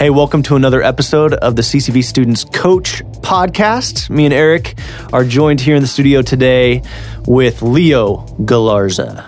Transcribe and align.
Hey, 0.00 0.08
welcome 0.08 0.42
to 0.44 0.56
another 0.56 0.82
episode 0.82 1.34
of 1.34 1.56
the 1.56 1.62
CCV 1.62 2.02
Students 2.02 2.42
Coach 2.44 3.04
podcast. 3.20 4.08
Me 4.08 4.24
and 4.24 4.32
Eric 4.32 4.78
are 5.12 5.26
joined 5.26 5.60
here 5.60 5.76
in 5.76 5.82
the 5.82 5.86
studio 5.86 6.22
today 6.22 6.82
with 7.26 7.60
Leo 7.60 8.24
Galarza. 8.38 9.26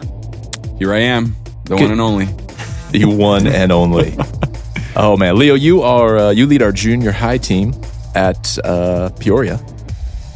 Here 0.78 0.94
I 0.94 1.00
am, 1.00 1.36
the 1.64 1.76
one 1.76 1.90
and 1.90 2.00
only. 2.00 2.24
the 2.90 3.04
one 3.04 3.46
and 3.46 3.70
only. 3.70 4.16
oh 4.96 5.14
man, 5.18 5.36
Leo, 5.36 5.52
you 5.52 5.82
are 5.82 6.16
uh, 6.16 6.30
you 6.30 6.46
lead 6.46 6.62
our 6.62 6.72
junior 6.72 7.12
high 7.12 7.36
team 7.36 7.74
at 8.14 8.56
uh, 8.64 9.10
Peoria, 9.20 9.60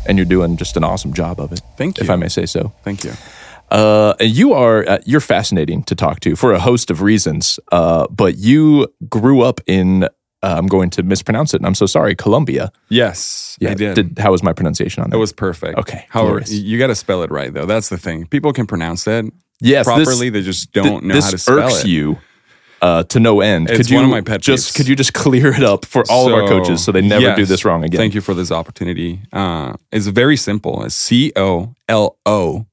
and 0.05 0.19
you're 0.19 0.27
doing 0.27 0.59
just 0.59 0.77
an 0.77 0.85
awesome 0.85 1.15
job 1.15 1.41
of 1.41 1.51
it. 1.51 1.63
Thank 1.79 1.97
you. 1.97 2.05
if 2.05 2.11
I 2.11 2.17
may 2.17 2.29
say 2.29 2.45
so. 2.45 2.75
Thank 2.85 3.05
you. 3.05 3.15
Uh, 3.71 4.13
and 4.21 4.31
you 4.31 4.53
are 4.53 4.87
uh, 4.87 4.99
you're 5.07 5.21
fascinating 5.21 5.83
to 5.85 5.95
talk 5.95 6.21
to 6.21 6.37
for 6.37 6.53
a 6.53 6.61
host 6.61 6.91
of 6.91 7.01
reasons. 7.01 7.59
Uh, 7.73 8.07
but 8.11 8.37
you 8.37 8.89
grew 9.09 9.41
up 9.41 9.63
in 9.67 10.07
uh, 10.47 10.55
I'm 10.57 10.69
going 10.69 10.91
to 10.91 11.03
mispronounce 11.03 11.55
it, 11.55 11.57
and 11.57 11.67
I'm 11.67 11.75
so 11.75 11.87
sorry, 11.87 12.15
Colombia. 12.15 12.71
Yes, 12.89 13.59
I 13.67 13.75
did. 13.75 14.19
how 14.19 14.31
was 14.31 14.45
my 14.45 14.53
pronunciation 14.53 15.03
on 15.03 15.11
that? 15.11 15.17
It 15.17 15.19
was 15.19 15.33
perfect. 15.33 15.77
Okay, 15.77 16.07
However, 16.09 16.41
you 16.47 16.79
got 16.79 16.87
to 16.87 16.95
spell 16.95 17.25
it 17.25 17.31
right 17.33 17.53
though. 17.53 17.67
That's 17.67 17.89
the 17.89 17.99
thing. 17.99 18.27
People 18.27 18.53
can 18.53 18.67
pronounce 18.67 19.07
it 19.09 19.25
yes, 19.61 19.87
this- 19.87 20.05
properly. 20.07 20.31
they 20.31 20.43
just 20.43 20.73
don't 20.73 21.05
know 21.05 21.21
how 21.21 21.31
to 21.31 21.39
spell 21.39 21.59
irks 21.59 21.75
it. 21.75 21.77
Irks 21.79 21.85
you 21.87 22.19
uh, 22.81 23.03
to 23.05 23.19
no 23.19 23.41
end. 23.41 23.69
It's 23.71 23.79
could 23.79 23.91
you 23.91 23.97
one 23.97 24.05
of 24.05 24.11
my 24.11 24.21
pet 24.21 24.41
just 24.41 24.75
could 24.77 24.87
you 24.87 24.95
just 24.95 25.15
clear 25.15 25.49
it 25.53 25.65
up 25.65 25.85
for 25.85 26.05
all 26.09 26.29
of 26.29 26.35
our 26.35 26.47
coaches 26.49 26.85
so 26.85 26.93
they 26.93 27.03
never 27.03 27.23
yes, 27.23 27.37
do 27.37 27.45
this 27.45 27.65
wrong 27.65 27.83
again? 27.83 27.99
Thank 27.99 28.15
you 28.15 28.21
for 28.21 28.35
this 28.35 28.53
opportunity. 28.53 29.23
Uh, 29.33 29.75
it's 29.91 30.07
very 30.07 30.37
simple. 30.37 30.85
It's 30.85 30.95
C 30.95 31.33
O 31.35 31.75
L 31.89 32.19
O 32.25 32.67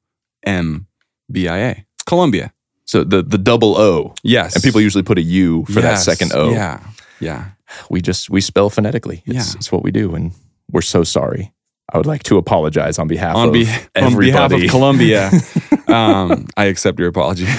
M 0.45 0.85
B 1.31 1.47
I 1.47 1.57
A. 1.57 1.85
Colombia. 2.05 2.53
So 2.85 3.03
the 3.03 3.23
the 3.23 3.37
double 3.39 3.77
O, 3.77 4.13
Yes. 4.23 4.53
and 4.53 4.63
people 4.63 4.81
usually 4.81 5.03
put 5.03 5.17
a 5.17 5.21
U 5.23 5.65
for 5.65 5.81
that 5.81 5.95
second 5.99 6.33
O. 6.35 6.51
Yeah. 6.51 6.81
Yeah. 7.23 7.45
we 7.89 8.01
just 8.01 8.29
we 8.29 8.41
spell 8.41 8.69
phonetically. 8.69 9.23
It's, 9.25 9.35
Yeah. 9.53 9.57
it's 9.57 9.71
what 9.71 9.83
we 9.83 9.91
do, 9.91 10.15
and 10.15 10.31
we're 10.71 10.81
so 10.81 11.03
sorry. 11.03 11.53
I 11.93 11.97
would 11.97 12.05
like 12.07 12.23
to 12.23 12.37
apologize 12.37 12.97
on 12.99 13.07
behalf 13.07 13.35
On, 13.35 13.47
of 13.47 13.53
be- 13.53 13.67
on 13.95 14.17
behalf 14.17 14.51
of 14.53 14.61
Colombia, 14.69 15.29
um, 15.87 16.47
I 16.57 16.65
accept 16.65 16.97
your 16.99 17.09
apology. 17.09 17.45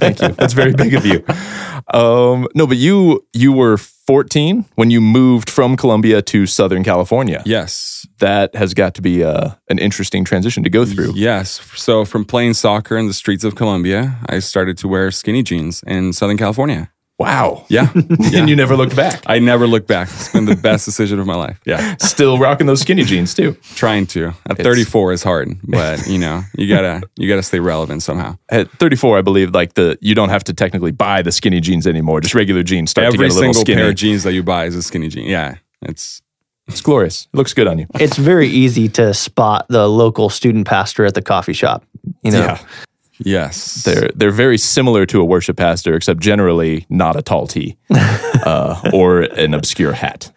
Thank 0.00 0.20
you. 0.20 0.28
That's 0.28 0.52
very 0.54 0.72
big 0.72 0.94
of 0.94 1.04
you. 1.06 1.24
Um, 1.92 2.46
no, 2.54 2.66
but 2.66 2.76
you 2.76 3.24
you 3.32 3.52
were 3.52 3.76
14 3.78 4.64
when 4.74 4.90
you 4.90 5.00
moved 5.00 5.48
from 5.50 5.76
Colombia 5.76 6.22
to 6.22 6.46
Southern 6.46 6.84
California. 6.84 7.42
yes. 7.46 8.06
That 8.18 8.54
has 8.54 8.74
got 8.74 8.94
to 8.94 9.02
be 9.02 9.24
uh, 9.24 9.50
an 9.70 9.78
interesting 9.78 10.24
transition 10.24 10.62
to 10.64 10.70
go 10.70 10.84
through. 10.84 11.12
Yes. 11.14 11.60
So 11.76 12.04
from 12.04 12.24
playing 12.24 12.54
soccer 12.54 12.98
in 12.98 13.06
the 13.06 13.14
streets 13.14 13.44
of 13.44 13.54
Colombia, 13.54 14.16
I 14.28 14.40
started 14.40 14.76
to 14.78 14.88
wear 14.88 15.10
skinny 15.10 15.42
jeans 15.42 15.82
in 15.86 16.12
Southern 16.12 16.36
California. 16.36 16.90
Wow. 17.20 17.66
Yeah. 17.68 17.92
and 17.94 18.48
you 18.48 18.56
never 18.56 18.74
looked 18.78 18.96
back. 18.96 19.22
I 19.26 19.40
never 19.40 19.66
look 19.66 19.86
back. 19.86 20.08
It's 20.08 20.32
been 20.32 20.46
the 20.46 20.56
best 20.56 20.86
decision 20.86 21.20
of 21.20 21.26
my 21.26 21.34
life. 21.34 21.60
Yeah. 21.66 21.96
Still 21.98 22.38
rocking 22.38 22.66
those 22.66 22.80
skinny 22.80 23.04
jeans 23.04 23.34
too. 23.34 23.58
Trying 23.74 24.06
to. 24.08 24.32
At 24.48 24.56
34 24.56 25.12
is 25.12 25.22
hard, 25.22 25.50
but 25.62 26.06
you 26.06 26.18
know, 26.18 26.40
you 26.56 26.66
gotta 26.66 27.02
you 27.16 27.28
gotta 27.28 27.42
stay 27.42 27.60
relevant 27.60 28.02
somehow. 28.02 28.38
At 28.48 28.70
34, 28.70 29.18
I 29.18 29.20
believe 29.20 29.52
like 29.54 29.74
the 29.74 29.98
you 30.00 30.14
don't 30.14 30.30
have 30.30 30.44
to 30.44 30.54
technically 30.54 30.92
buy 30.92 31.20
the 31.20 31.30
skinny 31.30 31.60
jeans 31.60 31.86
anymore. 31.86 32.22
Just 32.22 32.34
regular 32.34 32.62
jeans 32.62 32.90
start 32.90 33.02
to 33.04 33.06
Every 33.08 33.18
get 33.18 33.32
a 33.32 33.34
little 33.34 33.52
single 33.52 33.60
skinny. 33.60 33.76
pair 33.82 33.90
of 33.90 33.96
jeans 33.96 34.22
that 34.22 34.32
you 34.32 34.42
buy 34.42 34.64
is 34.64 34.74
a 34.74 34.82
skinny 34.82 35.08
jean. 35.08 35.28
Yeah. 35.28 35.56
It's 35.82 36.22
it's 36.68 36.80
glorious. 36.80 37.28
It 37.34 37.36
looks 37.36 37.52
good 37.52 37.66
on 37.66 37.78
you. 37.78 37.86
It's 37.96 38.16
very 38.16 38.48
easy 38.48 38.88
to 38.90 39.12
spot 39.12 39.66
the 39.68 39.86
local 39.88 40.30
student 40.30 40.66
pastor 40.66 41.04
at 41.04 41.12
the 41.12 41.22
coffee 41.22 41.52
shop. 41.52 41.84
You 42.24 42.30
know, 42.30 42.38
Yeah. 42.40 42.58
Yes. 43.20 43.84
They're 43.84 44.10
they're 44.14 44.30
very 44.30 44.58
similar 44.58 45.06
to 45.06 45.20
a 45.20 45.24
worship 45.24 45.56
pastor, 45.56 45.94
except 45.94 46.20
generally 46.20 46.86
not 46.88 47.16
a 47.16 47.22
tall 47.22 47.46
tee 47.46 47.76
uh, 47.90 48.90
or 48.92 49.20
an 49.22 49.54
obscure 49.54 49.92
hat. 49.92 50.32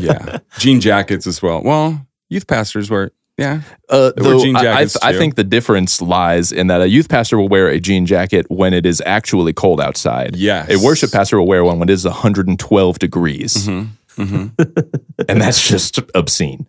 yeah. 0.00 0.38
Jean 0.58 0.80
jackets 0.80 1.26
as 1.26 1.42
well. 1.42 1.62
Well, 1.62 2.06
youth 2.28 2.46
pastors 2.46 2.90
wear 2.90 3.10
yeah. 3.36 3.62
Uh, 3.88 4.12
There 4.16 4.24
were 4.24 4.30
though 4.36 4.42
jean 4.44 4.54
I- 4.56 4.60
I, 4.60 4.62
jackets, 4.62 4.96
I 5.02 5.12
think 5.12 5.34
the 5.34 5.42
difference 5.44 6.00
lies 6.00 6.52
in 6.52 6.68
that 6.68 6.80
a 6.80 6.88
youth 6.88 7.08
pastor 7.08 7.36
will 7.36 7.48
wear 7.48 7.68
a 7.68 7.80
jean 7.80 8.06
jacket 8.06 8.46
when 8.48 8.72
it 8.72 8.86
is 8.86 9.02
actually 9.04 9.52
cold 9.52 9.80
outside. 9.80 10.36
Yes. 10.36 10.70
A 10.70 10.78
worship 10.84 11.10
pastor 11.10 11.38
will 11.38 11.46
wear 11.48 11.64
one 11.64 11.78
when 11.80 11.88
it 11.88 11.92
is 11.92 12.04
112 12.04 12.98
degrees. 13.00 13.66
Mm-hmm. 13.66 14.46
and 15.28 15.40
that's 15.42 15.66
just 15.66 15.98
obscene. 16.14 16.66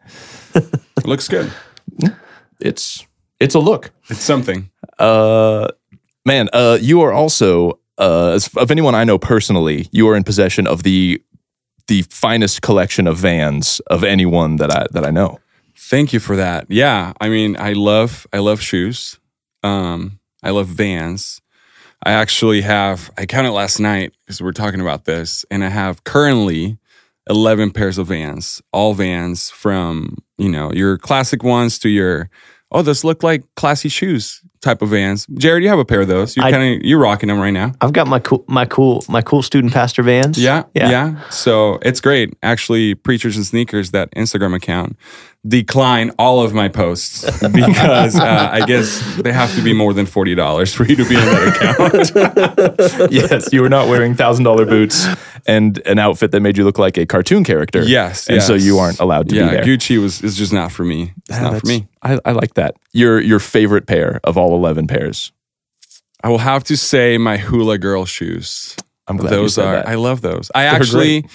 It 0.56 1.06
looks 1.06 1.28
good. 1.28 1.52
It's 2.60 3.06
it's 3.40 3.56
a 3.56 3.60
look. 3.60 3.92
It's 4.10 4.24
something. 4.24 4.70
Uh, 5.00 5.68
man, 6.26 6.50
uh, 6.54 6.78
you 6.82 7.02
are 7.02 7.12
also, 7.12 7.80
uh, 7.98 8.40
of 8.58 8.72
anyone 8.72 8.96
I 8.96 9.04
know 9.04 9.18
personally, 9.18 9.88
you 9.92 10.08
are 10.10 10.16
in 10.16 10.24
possession 10.24 10.68
of 10.68 10.84
the 10.84 11.22
the 11.88 12.02
finest 12.04 12.64
collection 12.64 13.06
of 13.06 13.18
vans 13.18 13.80
of 13.88 14.04
anyone 14.04 14.56
that 14.56 14.72
I 14.72 14.88
that 14.92 15.06
I 15.06 15.12
know. 15.12 15.40
Thank 15.78 16.14
you 16.14 16.20
for 16.20 16.36
that. 16.36 16.66
Yeah, 16.70 17.14
I 17.22 17.30
mean, 17.30 17.58
I 17.60 17.74
love 17.74 18.26
I 18.34 18.40
love 18.40 18.62
shoes. 18.62 19.20
Um, 19.64 20.20
I 20.42 20.52
love 20.52 20.68
Vans. 20.68 21.42
I 22.04 22.12
actually 22.12 22.62
have 22.62 23.12
I 23.18 23.26
counted 23.26 23.52
last 23.52 23.80
night 23.80 24.14
because 24.26 24.42
we're 24.42 24.52
talking 24.52 24.82
about 24.82 25.06
this, 25.06 25.46
and 25.52 25.64
I 25.64 25.70
have 25.70 26.04
currently 26.04 26.78
eleven 27.30 27.72
pairs 27.72 27.98
of 27.98 28.08
Vans, 28.08 28.62
all 28.72 28.94
Vans 28.94 29.50
from 29.50 30.18
you 30.38 30.50
know 30.50 30.72
your 30.72 30.98
classic 30.98 31.44
ones 31.44 31.78
to 31.80 31.90
your 31.90 32.30
oh 32.72 32.82
those 32.82 33.04
look 33.04 33.24
like 33.24 33.44
classy 33.56 33.90
shoes 33.90 34.42
type 34.66 34.82
of 34.82 34.90
Vans. 34.90 35.28
Jared, 35.28 35.64
you 35.64 35.70
have 35.70 35.80
a 35.80 35.86
pair 35.86 36.02
of 36.02 36.08
those. 36.08 36.36
You're 36.36 36.50
kind 36.50 36.76
of 36.76 36.86
you're 36.86 37.00
rocking 37.00 37.30
them 37.30 37.40
right 37.40 37.52
now. 37.52 37.74
I've 37.80 37.94
got 37.94 38.08
my 38.08 38.20
cool, 38.20 38.44
my 38.48 38.66
cool, 38.66 39.06
my 39.08 39.22
cool 39.22 39.44
student 39.44 39.74
pastor 39.74 40.04
vans. 40.04 40.38
Yeah, 40.38 40.64
yeah. 40.74 40.90
yeah, 40.90 41.30
So 41.30 41.80
it's 41.84 42.02
great. 42.02 42.36
Actually, 42.42 42.96
Preachers 42.96 43.38
and 43.38 43.46
Sneakers, 43.46 43.92
that 43.92 44.12
Instagram 44.16 44.56
account, 44.56 44.98
decline 45.48 46.10
all 46.18 46.42
of 46.44 46.54
my 46.54 46.68
posts 46.68 47.24
because 47.54 48.16
uh, 48.20 48.50
I 48.52 48.66
guess 48.66 49.02
they 49.22 49.32
have 49.32 49.54
to 49.56 49.62
be 49.62 49.74
more 49.74 49.94
than 49.94 50.06
forty 50.06 50.36
dollars 50.36 50.74
for 50.74 50.86
you 50.86 50.96
to 50.96 51.08
be 51.08 51.16
in 51.16 51.22
that 51.22 52.96
account. 52.98 53.12
yes, 53.12 53.52
you 53.54 53.62
were 53.62 53.70
not 53.70 53.88
wearing 53.88 54.16
thousand 54.16 54.44
dollar 54.44 54.66
boots 54.66 55.08
and 55.46 55.78
an 55.86 56.00
outfit 56.00 56.32
that 56.32 56.40
made 56.42 56.58
you 56.58 56.64
look 56.64 56.80
like 56.80 56.98
a 56.98 57.06
cartoon 57.06 57.44
character. 57.44 57.84
yes, 57.84 58.28
and 58.28 58.42
so 58.42 58.54
you 58.56 58.80
aren't 58.80 59.00
allowed 59.00 59.30
to 59.30 59.36
yeah, 59.36 59.50
be 59.50 59.56
there. 59.58 59.64
Gucci 59.66 60.02
was 60.02 60.22
is 60.22 60.36
just 60.36 60.54
not 60.54 60.72
for 60.72 60.84
me. 60.84 61.14
It's 61.30 61.38
Ah, 61.38 61.52
not 61.52 61.62
for 61.62 61.68
me. 61.68 61.88
I, 62.02 62.20
I 62.26 62.32
like 62.32 62.56
that. 62.56 62.76
Your 62.94 63.20
your 63.20 63.40
favorite 63.40 63.86
pair 63.88 64.20
of 64.24 64.38
all 64.38 64.56
eleven 64.56 64.88
pairs. 64.88 65.32
I 66.24 66.30
will 66.30 66.40
have 66.40 66.64
to 66.66 66.78
say 66.78 67.18
my 67.20 67.38
hula 67.38 67.78
girl 67.78 68.06
shoes. 68.06 68.76
I'm 69.08 69.18
glad 69.18 69.30
those 69.32 69.58
you 69.58 69.62
said 69.62 69.66
are 69.68 69.76
that. 69.76 69.88
I 69.88 69.94
love 69.96 70.22
those. 70.22 70.50
I 70.56 70.64
They're 70.64 70.72
actually 70.74 71.26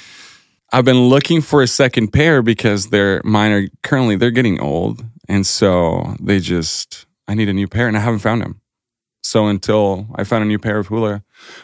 I've 0.73 0.85
been 0.85 1.09
looking 1.09 1.41
for 1.41 1.63
a 1.63 1.67
second 1.67 2.13
pair 2.13 2.43
because 2.43 2.91
they're 2.91 3.21
mine 3.25 3.53
are 3.53 3.69
currently 3.83 4.17
they're 4.17 4.31
getting 4.31 4.61
old 4.61 5.05
and 5.29 5.47
so 5.47 6.15
they 6.21 6.41
just 6.41 7.07
I 7.27 7.35
need 7.35 7.49
a 7.49 7.53
new 7.53 7.69
pair 7.69 7.89
and 7.89 7.97
I 7.97 8.01
haven't 8.01 8.21
found 8.21 8.43
them. 8.43 8.61
So 9.23 9.47
until 9.47 10.09
I 10.15 10.25
found 10.25 10.43
a 10.45 10.47
new 10.47 10.59
pair 10.59 10.79
of 10.79 10.89
hula 10.89 11.23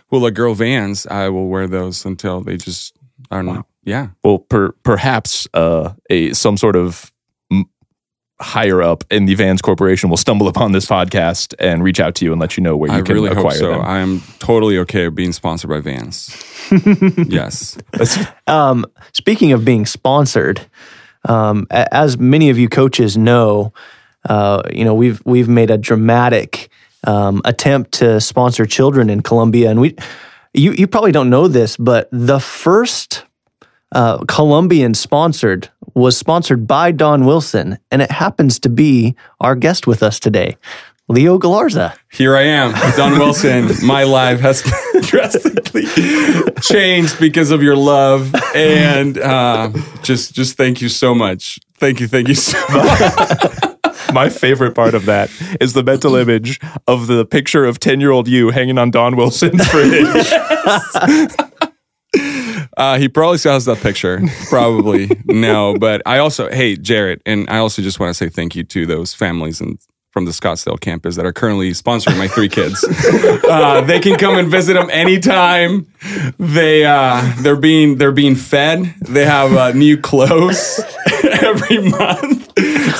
hula 0.08 0.30
girl 0.30 0.54
vans, 0.54 1.06
I 1.06 1.28
will 1.28 1.48
wear 1.48 1.66
those 1.66 2.04
until 2.04 2.40
they 2.40 2.56
just 2.56 2.96
are 3.30 3.42
not 3.42 3.66
yeah. 3.86 4.08
well, 4.24 4.40
per, 4.40 4.72
perhaps 4.82 5.48
uh, 5.54 5.94
a 6.10 6.32
some 6.34 6.56
sort 6.56 6.76
of 6.76 7.12
higher 8.40 8.82
up 8.82 9.04
in 9.10 9.24
the 9.24 9.34
Vans 9.34 9.62
Corporation 9.62 10.10
will 10.10 10.16
stumble 10.16 10.46
upon 10.48 10.72
this 10.72 10.86
podcast 10.86 11.54
and 11.58 11.82
reach 11.82 12.00
out 12.00 12.14
to 12.16 12.24
you 12.24 12.32
and 12.32 12.40
let 12.40 12.56
you 12.56 12.62
know 12.62 12.76
where 12.76 12.90
you 12.90 12.98
I 12.98 13.02
can 13.02 13.14
really 13.14 13.30
acquire 13.30 13.44
hope 13.44 13.52
so. 13.54 13.70
them. 13.70 13.82
I 13.82 14.00
am 14.00 14.20
totally 14.38 14.78
okay 14.80 15.06
with 15.06 15.14
being 15.14 15.32
sponsored 15.32 15.70
by 15.70 15.80
Vans. 15.80 16.44
yes. 17.28 17.78
Um, 18.46 18.84
speaking 19.12 19.52
of 19.52 19.64
being 19.64 19.86
sponsored, 19.86 20.66
um, 21.28 21.66
as 21.70 22.18
many 22.18 22.50
of 22.50 22.58
you 22.58 22.68
coaches 22.68 23.16
know, 23.16 23.72
uh, 24.28 24.62
you 24.72 24.84
know 24.84 24.94
we've 24.94 25.22
we've 25.24 25.48
made 25.48 25.70
a 25.70 25.78
dramatic 25.78 26.68
um, 27.04 27.40
attempt 27.44 27.92
to 27.92 28.20
sponsor 28.20 28.66
children 28.66 29.08
in 29.08 29.22
Colombia, 29.22 29.70
and 29.70 29.80
we 29.80 29.96
you 30.52 30.72
you 30.72 30.86
probably 30.86 31.12
don't 31.12 31.30
know 31.30 31.48
this, 31.48 31.76
but 31.76 32.08
the 32.12 32.40
first 32.40 33.24
uh, 33.92 34.18
Colombian 34.26 34.94
sponsored 34.94 35.70
was 35.96 36.16
sponsored 36.16 36.66
by 36.66 36.92
Don 36.92 37.24
Wilson, 37.24 37.78
and 37.90 38.02
it 38.02 38.10
happens 38.10 38.58
to 38.60 38.68
be 38.68 39.16
our 39.40 39.56
guest 39.56 39.86
with 39.86 40.02
us 40.02 40.20
today, 40.20 40.56
Leo 41.08 41.38
Galarza. 41.38 41.96
Here 42.12 42.36
I 42.36 42.42
am, 42.42 42.72
Don 42.96 43.12
Wilson. 43.18 43.70
My 43.82 44.04
life 44.04 44.40
has 44.40 44.62
drastically 45.00 45.86
changed 46.60 47.18
because 47.18 47.50
of 47.50 47.62
your 47.62 47.76
love, 47.76 48.34
and 48.54 49.16
uh, 49.16 49.70
just 50.02 50.34
just 50.34 50.58
thank 50.58 50.82
you 50.82 50.90
so 50.90 51.14
much. 51.14 51.58
Thank 51.78 52.00
you, 52.00 52.08
thank 52.08 52.28
you 52.28 52.34
so 52.34 52.58
much. 52.72 54.12
My 54.12 54.28
favorite 54.28 54.74
part 54.74 54.94
of 54.94 55.06
that 55.06 55.30
is 55.60 55.72
the 55.72 55.82
mental 55.82 56.14
image 56.14 56.60
of 56.86 57.06
the 57.06 57.24
picture 57.24 57.64
of 57.64 57.80
10 57.80 58.00
year 58.00 58.10
old 58.10 58.28
you 58.28 58.50
hanging 58.50 58.78
on 58.78 58.90
Don 58.90 59.16
Wilson's 59.16 59.66
fridge. 59.68 60.32
Uh, 62.76 62.98
he 62.98 63.08
probably 63.08 63.38
still 63.38 63.52
has 63.52 63.64
that 63.64 63.78
picture. 63.78 64.20
Probably 64.48 65.08
no, 65.24 65.74
but 65.78 66.02
I 66.04 66.18
also 66.18 66.50
hey 66.50 66.76
Jared, 66.76 67.22
and 67.24 67.48
I 67.48 67.58
also 67.58 67.82
just 67.82 67.98
want 67.98 68.10
to 68.10 68.14
say 68.14 68.28
thank 68.28 68.54
you 68.54 68.64
to 68.64 68.86
those 68.86 69.14
families 69.14 69.60
and 69.60 69.78
from 70.16 70.24
the 70.24 70.30
Scottsdale 70.30 70.80
campus 70.80 71.16
that 71.16 71.26
are 71.26 71.32
currently 71.32 71.72
sponsoring 71.72 72.16
my 72.16 72.26
three 72.26 72.48
kids. 72.48 72.82
uh, 73.50 73.82
they 73.82 74.00
can 74.00 74.16
come 74.16 74.38
and 74.38 74.48
visit 74.48 74.72
them 74.72 74.88
anytime. 74.90 75.86
They 76.38 76.86
uh, 76.86 77.34
they're 77.40 77.54
being 77.54 77.96
they're 77.98 78.12
being 78.12 78.34
fed. 78.34 78.94
They 79.02 79.26
have 79.26 79.52
uh, 79.52 79.72
new 79.72 79.98
clothes 79.98 80.80
every 81.42 81.78
month. 81.90 82.46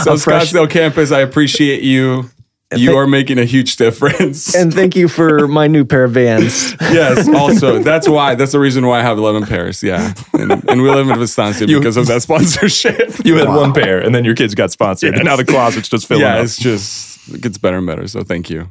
So 0.02 0.12
Scottsdale 0.14 0.68
campus, 0.68 1.10
I 1.10 1.20
appreciate 1.20 1.82
you. 1.82 2.30
You 2.74 2.86
thank- 2.86 2.98
are 2.98 3.06
making 3.06 3.38
a 3.38 3.44
huge 3.44 3.76
difference. 3.76 4.54
And 4.56 4.74
thank 4.74 4.96
you 4.96 5.06
for 5.06 5.46
my 5.46 5.68
new 5.68 5.84
pair 5.84 6.04
of 6.04 6.12
vans. 6.12 6.72
yes, 6.80 7.28
also 7.28 7.78
that's 7.80 8.08
why 8.08 8.34
that's 8.34 8.52
the 8.52 8.58
reason 8.58 8.86
why 8.86 8.98
I 8.98 9.02
have 9.02 9.18
eleven 9.18 9.46
pairs. 9.46 9.82
Yeah, 9.84 10.14
and, 10.32 10.50
and 10.68 10.82
we 10.82 10.90
live 10.90 11.08
in 11.08 11.18
Wisconsin 11.18 11.68
You- 11.68 11.78
because 11.78 11.96
of 11.96 12.06
that 12.06 12.22
sponsorship. 12.22 13.12
You 13.24 13.36
had 13.36 13.48
one 13.48 13.72
pair, 13.72 14.00
and 14.00 14.14
then 14.14 14.24
your 14.24 14.34
kids 14.34 14.54
got 14.54 14.70
sponsored, 14.72 15.14
and 15.14 15.24
now 15.24 15.36
the 15.36 15.44
closet's 15.44 15.88
just 15.88 16.06
filling 16.06 16.22
yeah, 16.22 16.36
up. 16.36 16.44
it's 16.44 16.56
just 16.56 17.28
it 17.32 17.40
gets 17.40 17.58
better 17.58 17.78
and 17.78 17.86
better. 17.86 18.06
So 18.08 18.22
thank 18.22 18.50
you. 18.50 18.68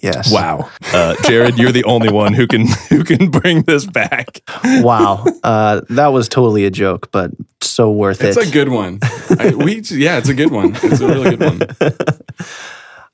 Yes. 0.00 0.32
Wow, 0.32 0.70
uh, 0.92 1.14
Jared, 1.24 1.58
you're 1.58 1.72
the 1.72 1.84
only 1.84 2.10
one 2.10 2.32
who 2.32 2.46
can 2.46 2.66
who 2.90 3.04
can 3.04 3.30
bring 3.30 3.62
this 3.62 3.86
back. 3.86 4.40
Wow. 4.64 5.24
Uh, 5.42 5.82
that 5.90 6.08
was 6.08 6.28
totally 6.28 6.64
a 6.64 6.70
joke, 6.70 7.10
but 7.12 7.30
so 7.60 7.90
worth 7.90 8.22
It's 8.22 8.36
it. 8.36 8.40
It's 8.40 8.50
a 8.50 8.52
good 8.52 8.68
one. 8.68 8.98
I, 9.38 9.54
we 9.54 9.80
yeah, 9.90 10.18
it's 10.18 10.28
a 10.28 10.34
good 10.34 10.50
one. 10.50 10.72
It's 10.82 11.00
a 11.00 11.06
really 11.06 11.36
good 11.36 11.40
one. 11.40 11.96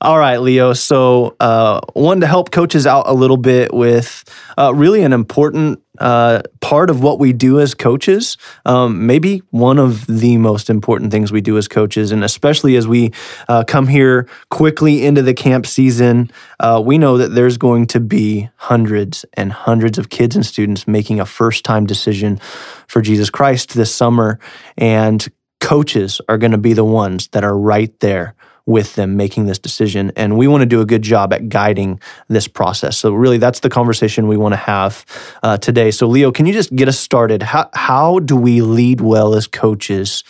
All 0.03 0.19
right, 0.19 0.35
Leo. 0.35 0.73
So, 0.73 1.37
uh, 1.39 1.79
wanted 1.95 2.21
to 2.21 2.27
help 2.27 2.51
coaches 2.51 2.85
out 2.85 3.07
a 3.07 3.13
little 3.13 3.37
bit 3.37 3.73
with 3.73 4.25
uh, 4.57 4.73
really 4.75 5.01
an 5.01 5.13
important 5.13 5.81
uh, 5.97 6.41
part 6.59 6.89
of 6.89 7.01
what 7.01 7.19
we 7.19 7.31
do 7.31 7.61
as 7.61 7.73
coaches. 7.73 8.35
Um, 8.65 9.07
maybe 9.07 9.43
one 9.51 9.79
of 9.79 10.05
the 10.07 10.35
most 10.35 10.69
important 10.69 11.11
things 11.11 11.31
we 11.31 11.39
do 11.39 11.57
as 11.57 11.69
coaches, 11.69 12.11
and 12.11 12.21
especially 12.21 12.75
as 12.75 12.85
we 12.85 13.13
uh, 13.47 13.63
come 13.65 13.87
here 13.87 14.27
quickly 14.49 15.05
into 15.05 15.21
the 15.21 15.33
camp 15.33 15.65
season, 15.65 16.29
uh, 16.59 16.83
we 16.85 16.97
know 16.97 17.17
that 17.17 17.29
there's 17.29 17.57
going 17.57 17.87
to 17.87 18.01
be 18.01 18.49
hundreds 18.57 19.23
and 19.35 19.53
hundreds 19.53 19.97
of 19.97 20.09
kids 20.09 20.35
and 20.35 20.45
students 20.45 20.85
making 20.85 21.21
a 21.21 21.25
first 21.25 21.63
time 21.63 21.85
decision 21.85 22.41
for 22.87 23.01
Jesus 23.01 23.29
Christ 23.29 23.73
this 23.73 23.95
summer. 23.95 24.37
And 24.77 25.25
coaches 25.61 26.19
are 26.27 26.37
going 26.37 26.51
to 26.51 26.57
be 26.57 26.73
the 26.73 26.83
ones 26.83 27.29
that 27.29 27.45
are 27.45 27.57
right 27.57 27.97
there 28.01 28.35
with 28.65 28.95
them 28.95 29.17
making 29.17 29.45
this 29.45 29.59
decision. 29.59 30.11
And 30.15 30.37
we 30.37 30.47
want 30.47 30.61
to 30.61 30.65
do 30.65 30.81
a 30.81 30.85
good 30.85 31.01
job 31.01 31.33
at 31.33 31.49
guiding 31.49 31.99
this 32.29 32.47
process. 32.47 32.97
So, 32.97 33.13
really, 33.13 33.37
that's 33.37 33.59
the 33.59 33.69
conversation 33.69 34.27
we 34.27 34.37
want 34.37 34.53
to 34.53 34.57
have 34.57 35.05
uh, 35.43 35.57
today. 35.57 35.91
So, 35.91 36.07
Leo, 36.07 36.31
can 36.31 36.45
you 36.45 36.53
just 36.53 36.75
get 36.75 36.87
us 36.87 36.99
started? 36.99 37.43
How, 37.43 37.69
how 37.73 38.19
do 38.19 38.35
we 38.35 38.61
lead 38.61 39.01
well 39.01 39.35
as 39.35 39.47
coaches 39.47 40.23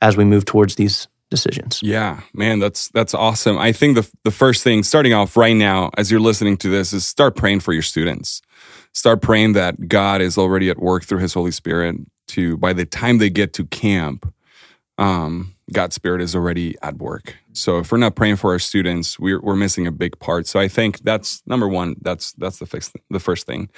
as 0.00 0.16
we 0.16 0.24
move 0.24 0.44
towards 0.44 0.76
these 0.76 1.08
decisions? 1.30 1.80
Yeah, 1.82 2.20
man, 2.34 2.58
that's 2.58 2.88
that's 2.88 3.14
awesome. 3.14 3.58
I 3.58 3.72
think 3.72 3.96
the 3.96 4.10
the 4.24 4.30
first 4.30 4.62
thing 4.62 4.82
starting 4.82 5.14
off 5.14 5.36
right 5.36 5.56
now 5.56 5.90
as 5.96 6.10
you're 6.10 6.20
listening 6.20 6.56
to 6.58 6.68
this 6.68 6.92
is 6.92 7.06
start 7.06 7.36
praying 7.36 7.60
for 7.60 7.72
your 7.72 7.82
students. 7.82 8.42
Start 8.92 9.22
praying 9.22 9.52
that 9.52 9.88
God 9.88 10.20
is 10.20 10.36
already 10.36 10.68
at 10.68 10.78
work 10.78 11.04
through 11.04 11.20
his 11.20 11.34
Holy 11.34 11.52
Spirit 11.52 11.96
to 12.28 12.56
by 12.56 12.72
the 12.72 12.84
time 12.84 13.18
they 13.18 13.30
get 13.30 13.52
to 13.54 13.66
camp 13.66 14.32
um, 14.98 15.54
God's 15.72 15.94
Spirit 15.94 16.20
is 16.20 16.34
already 16.34 16.76
at 16.82 16.98
work. 16.98 17.36
So 17.52 17.78
if 17.78 17.92
we're 17.92 17.98
not 17.98 18.14
praying 18.14 18.36
for 18.36 18.52
our 18.52 18.58
students, 18.58 19.18
we're 19.18 19.40
we're 19.40 19.56
missing 19.56 19.86
a 19.86 19.92
big 19.92 20.18
part. 20.18 20.46
So 20.46 20.58
I 20.60 20.68
think 20.68 21.00
that's 21.00 21.42
number 21.46 21.68
one. 21.68 21.96
That's 22.00 22.32
that's 22.32 22.58
the 22.58 22.66
fix, 22.66 22.92
the 23.10 23.20
first 23.20 23.46
thing 23.46 23.70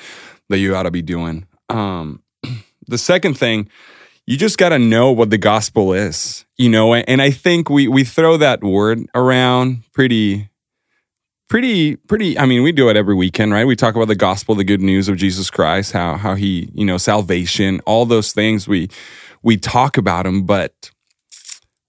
that 0.49 0.59
you 0.59 0.75
ought 0.75 0.85
to 0.85 0.91
be 0.91 1.03
doing. 1.03 1.47
Um, 1.69 2.23
the 2.87 2.99
second 2.99 3.39
thing, 3.39 3.69
you 4.27 4.37
just 4.37 4.59
got 4.59 4.71
to 4.71 4.79
know 4.79 5.11
what 5.13 5.31
the 5.31 5.39
gospel 5.39 5.93
is, 5.93 6.45
you 6.57 6.69
know. 6.69 6.95
And, 6.95 7.09
and 7.09 7.23
I 7.23 7.31
think 7.31 7.69
we 7.69 7.89
we 7.89 8.05
throw 8.05 8.37
that 8.39 8.63
word 8.63 9.01
around 9.15 9.85
pretty. 9.93 10.49
Pretty, 11.49 11.97
pretty. 11.97 12.39
I 12.39 12.47
mean, 12.47 12.63
we 12.63 12.73
do 12.73 12.89
it 12.89 12.97
every 12.97 13.15
weekend, 13.15 13.53
right? 13.53 13.67
We 13.67 13.77
talk 13.77 13.95
about 13.95 14.09
the 14.09 14.15
gospel, 14.15 14.55
the 14.55 14.65
good 14.65 14.81
news 14.81 15.11
of 15.11 15.19
Jesus 15.19 15.51
Christ, 15.51 15.93
how 15.93 16.17
how 16.17 16.35
he, 16.35 16.71
you 16.73 16.87
know, 16.87 16.97
salvation, 16.97 17.81
all 17.85 18.07
those 18.07 18.33
things. 18.33 18.67
We 18.67 18.89
we 19.43 19.59
talk 19.59 19.99
about 19.99 20.25
them, 20.25 20.45
but 20.45 20.91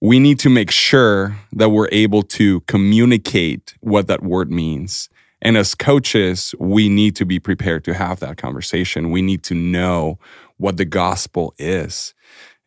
we 0.03 0.19
need 0.19 0.37
to 0.37 0.49
make 0.49 0.69
sure 0.69 1.37
that 1.53 1.69
we're 1.69 1.87
able 1.93 2.23
to 2.23 2.59
communicate 2.61 3.73
what 3.79 4.07
that 4.07 4.21
word 4.21 4.51
means. 4.51 5.07
And 5.41 5.55
as 5.55 5.75
coaches, 5.75 6.53
we 6.59 6.89
need 6.89 7.15
to 7.15 7.25
be 7.25 7.39
prepared 7.39 7.85
to 7.85 7.93
have 7.93 8.19
that 8.19 8.35
conversation. 8.35 9.11
We 9.11 9.21
need 9.21 9.43
to 9.43 9.55
know 9.55 10.19
what 10.57 10.75
the 10.75 10.83
gospel 10.83 11.53
is. 11.57 12.13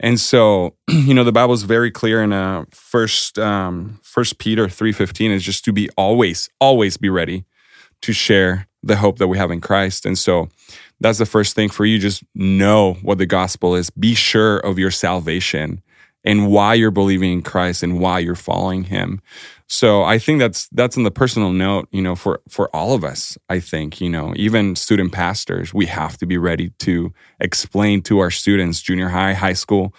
And 0.01 0.19
so, 0.19 0.77
you 0.89 1.13
know, 1.13 1.25
the 1.25 1.33
Bible 1.33 1.53
is 1.53 1.65
very 1.65 1.91
clear 1.91 2.23
in 2.23 2.33
uh, 2.33 2.65
first 2.71 3.39
um, 3.39 4.01
First 4.03 4.39
Peter 4.39 4.67
three 4.67 4.93
fifteen 4.93 5.31
is 5.31 5.43
just 5.43 5.63
to 5.67 5.75
be 5.75 5.91
always, 5.91 6.49
always 6.59 6.97
be 6.97 7.11
ready 7.11 7.45
to 8.01 8.15
share 8.15 8.67
the 8.83 8.97
hope 8.97 9.19
that 9.19 9.29
we 9.29 9.37
have 9.37 9.51
in 9.51 9.61
Christ. 9.61 10.07
And 10.07 10.17
so, 10.17 10.49
that's 11.01 11.19
the 11.19 11.27
first 11.27 11.55
thing 11.55 11.69
for 11.69 11.85
you. 11.85 11.99
Just 11.99 12.25
know 12.35 12.95
what 13.03 13.19
the 13.19 13.27
gospel 13.27 13.75
is. 13.75 13.91
Be 13.91 14.15
sure 14.15 14.57
of 14.57 14.79
your 14.79 14.91
salvation 14.91 15.83
and 16.27 16.49
why 16.51 16.75
you're 16.75 16.91
believing 16.91 17.33
in 17.33 17.43
Christ 17.43 17.83
and 17.83 17.99
why 18.01 18.19
you're 18.19 18.35
following 18.35 18.85
Him. 18.85 19.23
So 19.69 20.03
I 20.03 20.19
think 20.19 20.39
that's 20.41 20.69
that's 20.69 20.97
on 20.99 21.05
the 21.05 21.11
personal 21.11 21.53
note, 21.53 21.89
you 21.91 22.03
know, 22.03 22.15
for 22.15 22.41
for 22.49 22.69
all 22.77 22.93
of 22.95 23.03
us. 23.05 23.39
I 23.49 23.61
think 23.61 24.01
you 24.01 24.11
know, 24.11 24.33
even 24.37 24.77
student 24.77 25.13
pastors, 25.13 25.73
we 25.73 25.87
have 25.87 26.19
to 26.19 26.27
be 26.27 26.37
ready 26.37 26.71
to 26.81 27.13
explain 27.41 28.03
to 28.03 28.19
our 28.19 28.31
students, 28.31 28.83
junior 28.83 29.09
high, 29.09 29.33
high 29.35 29.55
school 29.55 29.95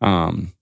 um, 0.00 0.52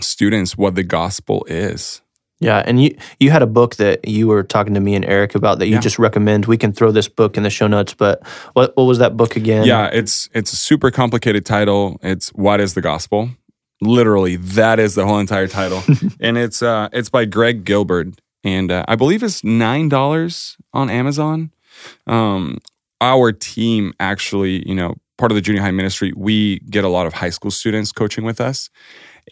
students, 0.00 0.56
what 0.58 0.74
the 0.74 0.82
gospel 0.84 1.44
is. 1.48 2.02
Yeah, 2.42 2.62
and 2.64 2.82
you 2.82 2.96
you 3.18 3.30
had 3.30 3.42
a 3.42 3.46
book 3.46 3.76
that 3.76 4.08
you 4.08 4.26
were 4.28 4.42
talking 4.42 4.72
to 4.74 4.80
me 4.80 4.94
and 4.94 5.04
Eric 5.04 5.34
about 5.34 5.58
that 5.58 5.66
you 5.66 5.74
Yeah. 5.74 5.80
just 5.80 5.98
recommend. 5.98 6.46
We 6.46 6.56
can 6.56 6.72
throw 6.72 6.90
this 6.90 7.06
book 7.08 7.36
in 7.36 7.42
the 7.42 7.50
show 7.50 7.66
notes, 7.66 7.92
but 7.92 8.26
what 8.54 8.74
what 8.76 8.84
was 8.84 8.98
that 8.98 9.16
book 9.16 9.36
again? 9.36 9.66
Yeah, 9.66 9.90
it's 9.92 10.28
it's 10.32 10.52
a 10.52 10.56
super 10.56 10.90
complicated 10.90 11.44
title. 11.44 11.98
It's 12.02 12.30
what 12.30 12.60
is 12.60 12.72
the 12.74 12.80
gospel? 12.80 13.30
Literally, 13.80 14.36
that 14.36 14.78
is 14.78 14.94
the 14.94 15.06
whole 15.06 15.18
entire 15.18 15.46
title, 15.46 15.82
and 16.20 16.36
it's 16.36 16.62
uh 16.62 16.88
it's 16.92 17.08
by 17.08 17.24
Greg 17.24 17.64
Gilbert, 17.64 18.20
and 18.44 18.70
uh, 18.70 18.84
I 18.88 18.96
believe 18.96 19.22
it's 19.22 19.42
nine 19.42 19.88
dollars 19.88 20.56
on 20.72 20.90
Amazon. 20.90 21.50
Um, 22.06 22.58
our 23.00 23.32
team 23.32 23.94
actually, 23.98 24.68
you 24.68 24.74
know, 24.74 24.96
part 25.16 25.32
of 25.32 25.36
the 25.36 25.40
junior 25.40 25.62
high 25.62 25.70
ministry, 25.70 26.12
we 26.14 26.58
get 26.70 26.84
a 26.84 26.88
lot 26.88 27.06
of 27.06 27.14
high 27.14 27.30
school 27.30 27.50
students 27.50 27.90
coaching 27.92 28.24
with 28.24 28.40
us, 28.40 28.68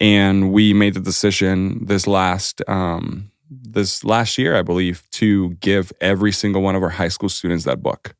and 0.01 0.51
we 0.51 0.73
made 0.73 0.95
the 0.95 0.99
decision 0.99 1.85
this 1.85 2.07
last 2.07 2.61
um 2.67 3.31
this 3.51 4.03
last 4.03 4.37
year, 4.37 4.55
I 4.55 4.61
believe, 4.63 5.03
to 5.11 5.51
give 5.55 5.91
every 6.01 6.31
single 6.31 6.61
one 6.61 6.75
of 6.75 6.83
our 6.83 6.89
high 6.89 7.07
school 7.07 7.29
students 7.29 7.65
that 7.65 7.81
book 7.81 8.15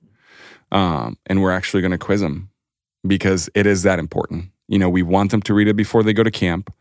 um, 0.71 1.17
and 1.25 1.41
we're 1.41 1.51
actually 1.51 1.81
going 1.81 1.91
to 1.91 1.97
quiz 1.97 2.21
them 2.21 2.49
because 3.05 3.49
it 3.55 3.65
is 3.65 3.83
that 3.83 3.99
important. 3.99 4.49
You 4.69 4.79
know, 4.79 4.89
we 4.89 5.01
want 5.01 5.31
them 5.31 5.41
to 5.41 5.53
read 5.53 5.67
it 5.67 5.75
before 5.75 6.03
they 6.03 6.13
go 6.13 6.23
to 6.23 6.31
camp, 6.31 6.71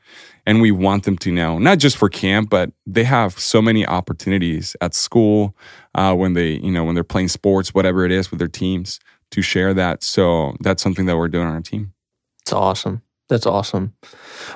and 0.46 0.60
we 0.60 0.70
want 0.70 1.04
them 1.04 1.16
to 1.18 1.32
know 1.32 1.58
not 1.58 1.78
just 1.78 1.96
for 1.96 2.08
camp, 2.08 2.50
but 2.50 2.70
they 2.86 3.04
have 3.04 3.38
so 3.38 3.60
many 3.62 3.86
opportunities 3.86 4.76
at 4.80 4.94
school 4.94 5.56
uh, 5.94 6.14
when 6.14 6.34
they, 6.34 6.52
you 6.52 6.70
know, 6.70 6.84
when 6.84 6.94
they're 6.94 7.02
playing 7.02 7.28
sports, 7.28 7.74
whatever 7.74 8.04
it 8.04 8.12
is 8.12 8.30
with 8.30 8.38
their 8.38 8.46
teams, 8.46 9.00
to 9.30 9.42
share 9.42 9.74
that. 9.74 10.02
So 10.02 10.54
that's 10.60 10.82
something 10.82 11.06
that 11.06 11.16
we're 11.16 11.28
doing 11.28 11.46
on 11.46 11.54
our 11.54 11.62
team. 11.62 11.94
It's 12.42 12.52
awesome. 12.52 13.02
That's 13.28 13.46
awesome. 13.46 13.94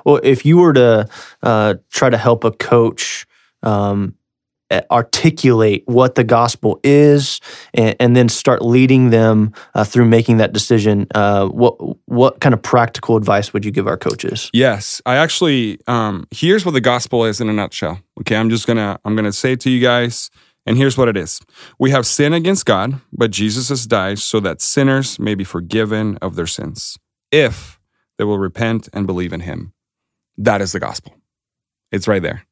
Well, 0.05 0.21
if 0.23 0.47
you 0.47 0.59
were 0.59 0.73
to 0.75 1.09
uh, 1.43 1.75
try 1.91 2.11
to 2.11 2.17
help 2.17 2.45
a 2.45 2.53
coach 2.53 3.27
um, 3.62 4.15
articulate 4.91 5.83
what 5.87 6.14
the 6.14 6.25
gospel 6.25 6.81
is, 6.83 7.41
and, 7.75 7.97
and 8.00 8.17
then 8.17 8.29
start 8.29 8.62
leading 8.62 9.11
them 9.11 9.52
uh, 9.75 9.85
through 9.85 10.07
making 10.07 10.38
that 10.38 10.52
decision, 10.52 11.07
uh, 11.14 11.47
what 11.47 11.76
what 12.07 12.41
kind 12.41 12.55
of 12.55 12.62
practical 12.62 13.17
advice 13.17 13.52
would 13.52 13.64
you 13.64 13.71
give 13.71 13.87
our 13.87 13.97
coaches? 13.97 14.50
Yes, 14.52 15.00
I 15.07 15.17
actually. 15.17 15.79
Um, 15.87 16.26
here's 16.31 16.64
what 16.64 16.73
the 16.73 16.81
gospel 16.81 17.25
is 17.25 17.41
in 17.41 17.49
a 17.49 17.52
nutshell. 17.52 18.00
Okay, 18.21 18.37
I'm 18.37 18.50
just 18.50 18.67
gonna 18.67 18.99
I'm 19.05 19.17
gonna 19.17 19.33
say 19.33 19.52
it 19.52 19.61
to 19.61 19.71
you 19.71 19.81
guys, 19.81 20.31
and 20.67 20.76
here's 20.76 20.97
what 20.97 21.09
it 21.09 21.17
is: 21.17 21.41
We 21.79 21.91
have 21.91 22.07
sin 22.07 22.33
against 22.33 22.67
God, 22.67 23.00
but 23.12 23.31
Jesus 23.31 23.69
has 23.69 23.87
died 23.87 24.19
so 24.19 24.41
that 24.41 24.61
sinners 24.61 25.19
may 25.19 25.35
be 25.35 25.45
forgiven 25.45 26.19
of 26.23 26.37
their 26.37 26.47
sins 26.47 26.99
if 27.31 27.81
they 28.19 28.25
will 28.25 28.38
repent 28.38 28.88
and 28.93 29.07
believe 29.07 29.33
in 29.33 29.41
Him. 29.41 29.73
That 30.37 30.61
is 30.61 30.73
the 30.73 30.81
gospel. 30.81 31.14
It's 31.91 32.09
right 32.09 32.23
there. 32.23 32.47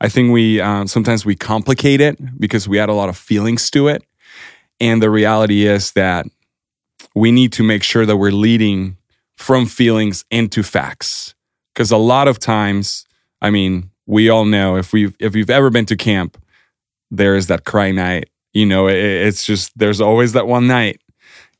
I 0.00 0.08
think 0.08 0.32
we 0.32 0.60
um, 0.60 0.86
sometimes 0.86 1.24
we 1.24 1.36
complicate 1.36 2.00
it 2.00 2.18
because 2.38 2.68
we 2.68 2.78
add 2.78 2.88
a 2.88 2.94
lot 2.94 3.08
of 3.08 3.16
feelings 3.16 3.70
to 3.70 3.88
it, 3.88 4.02
and 4.80 5.02
the 5.02 5.10
reality 5.10 5.66
is 5.66 5.92
that 5.92 6.26
we 7.14 7.30
need 7.30 7.52
to 7.52 7.62
make 7.62 7.82
sure 7.82 8.04
that 8.06 8.16
we're 8.16 8.32
leading 8.32 8.96
from 9.36 9.66
feelings 9.66 10.24
into 10.30 10.62
facts. 10.62 11.34
Because 11.72 11.90
a 11.90 11.96
lot 11.96 12.28
of 12.28 12.38
times 12.38 13.04
i 13.42 13.50
mean 13.50 13.90
we 14.06 14.28
all 14.28 14.44
know 14.44 14.76
if 14.76 14.92
we've 14.92 15.16
if 15.18 15.34
you've 15.34 15.50
ever 15.50 15.70
been 15.70 15.86
to 15.86 15.96
camp 15.96 16.38
there 17.10 17.34
is 17.36 17.46
that 17.46 17.64
cry 17.64 17.90
night. 17.90 18.28
You 18.52 18.66
know 18.66 18.88
it, 18.88 18.96
it's 18.96 19.44
just 19.44 19.76
there's 19.78 20.00
always 20.00 20.32
that 20.32 20.46
one 20.46 20.66
night. 20.66 21.00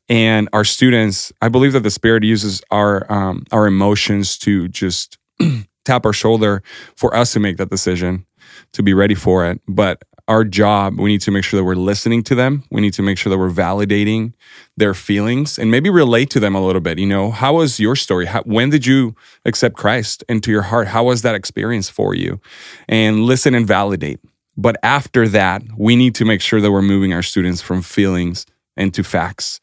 And 0.08 0.48
our 0.52 0.64
students 0.64 1.32
i 1.40 1.48
believe 1.48 1.72
that 1.72 1.82
the 1.82 1.90
spirit 1.90 2.24
uses 2.24 2.62
our 2.70 3.10
um, 3.10 3.44
our 3.52 3.66
emotions 3.66 4.36
to 4.38 4.68
just 4.68 5.18
tap 5.84 6.06
our 6.06 6.12
shoulder 6.12 6.62
for 6.96 7.14
us 7.14 7.32
to 7.32 7.40
make 7.40 7.56
that 7.56 7.70
decision 7.70 8.26
to 8.72 8.82
be 8.82 8.94
ready 8.94 9.14
for 9.14 9.46
it. 9.46 9.60
But 9.66 10.02
our 10.26 10.44
job, 10.44 10.98
we 10.98 11.10
need 11.10 11.20
to 11.22 11.30
make 11.30 11.44
sure 11.44 11.58
that 11.58 11.64
we're 11.64 11.74
listening 11.74 12.22
to 12.24 12.34
them. 12.34 12.64
We 12.70 12.80
need 12.80 12.94
to 12.94 13.02
make 13.02 13.18
sure 13.18 13.30
that 13.30 13.38
we're 13.38 13.50
validating 13.50 14.32
their 14.76 14.94
feelings 14.94 15.58
and 15.58 15.70
maybe 15.70 15.90
relate 15.90 16.30
to 16.30 16.40
them 16.40 16.54
a 16.54 16.64
little 16.64 16.80
bit. 16.80 16.98
You 16.98 17.06
know, 17.06 17.30
how 17.30 17.54
was 17.54 17.78
your 17.78 17.94
story? 17.94 18.26
How, 18.26 18.42
when 18.42 18.70
did 18.70 18.86
you 18.86 19.14
accept 19.44 19.76
Christ 19.76 20.24
into 20.28 20.50
your 20.50 20.62
heart? 20.62 20.88
How 20.88 21.04
was 21.04 21.22
that 21.22 21.34
experience 21.34 21.90
for 21.90 22.14
you? 22.14 22.40
And 22.88 23.24
listen 23.24 23.54
and 23.54 23.66
validate. 23.66 24.20
But 24.56 24.76
after 24.82 25.28
that, 25.28 25.62
we 25.76 25.94
need 25.94 26.14
to 26.16 26.24
make 26.24 26.40
sure 26.40 26.60
that 26.60 26.72
we're 26.72 26.82
moving 26.82 27.12
our 27.12 27.22
students 27.22 27.60
from 27.60 27.82
feelings 27.82 28.46
into 28.76 29.02
facts. 29.02 29.60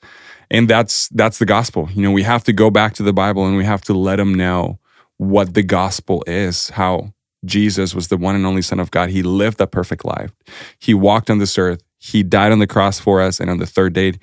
And 0.52 0.70
that's 0.70 1.08
that's 1.10 1.40
the 1.40 1.46
gospel. 1.46 1.90
You 1.94 2.04
know, 2.04 2.12
we 2.12 2.24
have 2.24 2.44
to 2.44 2.54
go 2.54 2.70
back 2.70 2.94
to 2.96 3.04
the 3.04 3.14
Bible 3.14 3.46
and 3.46 3.56
we 3.56 3.64
have 3.64 3.82
to 3.84 3.94
let 3.94 4.18
them 4.18 4.34
know 4.34 4.80
what 5.22 5.54
the 5.54 5.62
gospel 5.62 6.24
is, 6.26 6.72
how 6.72 7.14
Jesus 7.46 7.94
was 7.94 8.08
the 8.08 8.18
one 8.18 8.34
and 8.34 8.44
only 8.44 8.64
Son 8.64 8.80
of 8.80 8.90
God. 8.90 9.12
He 9.12 9.22
lived 9.22 9.62
a 9.62 9.68
perfect 9.68 10.04
life. 10.04 10.32
He 10.80 10.96
walked 10.96 11.30
on 11.30 11.38
this 11.38 11.60
earth. 11.60 11.84
He 12.00 12.24
died 12.24 12.52
on 12.52 12.58
the 12.58 12.66
cross 12.66 13.00
for 13.00 13.22
us, 13.22 13.40
and 13.40 13.48
on 13.48 13.60
the 13.60 13.68
third 13.68 13.94
day, 13.94 14.14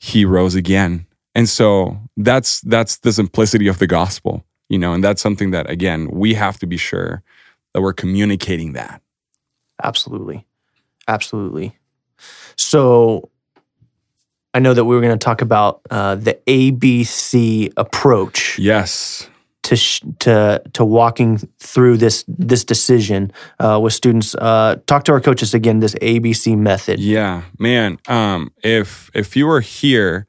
he 0.00 0.24
rose 0.24 0.56
again. 0.56 1.06
And 1.36 1.48
so 1.48 2.00
that's 2.16 2.62
that's 2.62 2.98
the 2.98 3.12
simplicity 3.12 3.68
of 3.68 3.78
the 3.78 3.86
gospel, 3.86 4.44
you 4.68 4.76
know, 4.76 4.92
and 4.92 5.04
that's 5.04 5.22
something 5.22 5.52
that 5.52 5.70
again 5.70 6.10
we 6.10 6.34
have 6.34 6.58
to 6.58 6.66
be 6.66 6.76
sure 6.76 7.22
that 7.72 7.80
we're 7.80 7.92
communicating 7.92 8.72
that. 8.72 9.02
Absolutely, 9.80 10.44
absolutely. 11.06 11.76
So 12.56 13.30
I 14.52 14.58
know 14.58 14.74
that 14.74 14.84
we 14.84 14.96
were 14.96 15.00
going 15.00 15.16
to 15.16 15.24
talk 15.24 15.42
about 15.42 15.80
uh, 15.92 16.16
the 16.16 16.40
ABC 16.48 17.72
approach. 17.76 18.58
Yes 18.58 19.30
to 19.62 19.76
sh- 19.76 20.02
to 20.20 20.62
to 20.72 20.84
walking 20.84 21.38
through 21.58 21.96
this 21.96 22.24
this 22.26 22.64
decision 22.64 23.32
uh, 23.58 23.78
with 23.82 23.92
students. 23.92 24.34
Uh, 24.34 24.76
talk 24.86 25.04
to 25.04 25.12
our 25.12 25.20
coaches 25.20 25.54
again. 25.54 25.80
This 25.80 25.94
ABC 25.96 26.56
method. 26.56 27.00
Yeah, 27.00 27.42
man. 27.58 27.98
Um, 28.08 28.52
if 28.62 29.10
if 29.14 29.36
you 29.36 29.46
were 29.46 29.60
here 29.60 30.26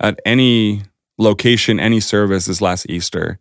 at 0.00 0.20
any 0.24 0.82
location, 1.18 1.80
any 1.80 2.00
service 2.00 2.46
this 2.46 2.60
last 2.60 2.86
Easter, 2.88 3.38